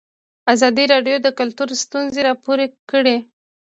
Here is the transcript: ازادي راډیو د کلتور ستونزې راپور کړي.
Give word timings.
ازادي 0.53 0.85
راډیو 0.93 1.15
د 1.21 1.27
کلتور 1.39 1.69
ستونزې 1.83 2.21
راپور 2.27 2.59
کړي. 2.91 3.17